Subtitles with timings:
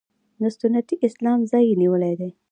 [0.41, 2.29] د سنتي اسلام ځای یې نیولی دی.